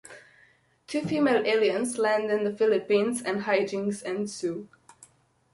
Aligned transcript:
Two 0.87 1.03
female 1.03 1.45
aliens 1.45 1.99
land 1.99 2.31
in 2.31 2.43
the 2.43 2.51
Philippines 2.57 3.21
and 3.21 3.43
hijinks 3.43 4.01
ensue. 4.01 4.67